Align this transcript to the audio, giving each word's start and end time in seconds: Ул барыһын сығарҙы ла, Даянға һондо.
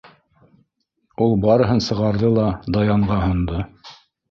Ул 1.25 1.35
барыһын 1.43 1.83
сығарҙы 1.89 2.33
ла, 2.39 2.49
Даянға 2.79 3.21
һондо. 3.29 3.63